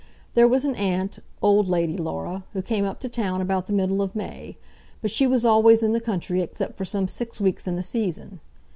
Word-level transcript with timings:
There 0.33 0.47
was 0.47 0.65
an 0.65 0.73
aunt, 0.77 1.19
old 1.43 1.67
Lady 1.67 1.95
Laura, 1.95 2.43
who 2.53 2.63
came 2.63 2.85
up 2.85 2.99
to 3.01 3.07
town 3.07 3.39
about 3.39 3.67
the 3.67 3.71
middle 3.73 4.01
of 4.01 4.15
May; 4.15 4.57
but 4.99 5.11
she 5.11 5.27
was 5.27 5.45
always 5.45 5.83
in 5.83 5.93
the 5.93 6.01
country 6.01 6.41
except 6.41 6.75
for 6.75 6.85
some 6.85 7.07
six 7.07 7.39
weeks 7.39 7.67
in 7.67 7.75
the 7.75 7.83
season. 7.83 8.39